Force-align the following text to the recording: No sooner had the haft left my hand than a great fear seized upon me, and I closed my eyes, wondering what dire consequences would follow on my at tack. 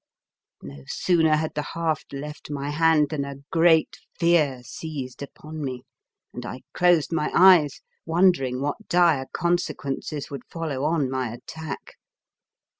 No 0.63 0.83
sooner 0.87 1.35
had 1.35 1.53
the 1.53 1.61
haft 1.61 2.11
left 2.11 2.49
my 2.49 2.71
hand 2.71 3.09
than 3.09 3.23
a 3.23 3.35
great 3.51 3.99
fear 4.19 4.63
seized 4.63 5.21
upon 5.21 5.63
me, 5.63 5.83
and 6.33 6.43
I 6.43 6.61
closed 6.73 7.11
my 7.13 7.31
eyes, 7.35 7.81
wondering 8.03 8.61
what 8.61 8.87
dire 8.87 9.27
consequences 9.31 10.31
would 10.31 10.45
follow 10.49 10.85
on 10.85 11.07
my 11.07 11.29
at 11.33 11.45
tack. 11.45 11.99